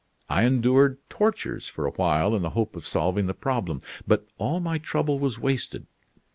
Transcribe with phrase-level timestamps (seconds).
[0.29, 3.81] I endured tortures for a while in the hope of solving the problem.
[4.07, 5.85] But all my trouble was wasted.